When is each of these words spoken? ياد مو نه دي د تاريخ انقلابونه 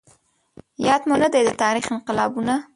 ياد 0.85 1.01
مو 1.07 1.15
نه 1.21 1.27
دي 1.33 1.41
د 1.45 1.49
تاريخ 1.63 1.85
انقلابونه 1.95 2.55